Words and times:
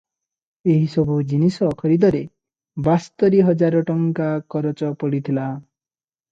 ଏହିସବୁ 0.75 1.17
ଜିନିଷ 1.33 1.67
ଖରିଦରେ 1.81 2.23
ବାସ୍ତରି 2.89 3.45
ହଜାର 3.53 3.85
ଟଙ୍କା 3.93 4.33
କରଚ 4.57 4.93
ପଡ଼ିଥିଲା। 5.05 5.49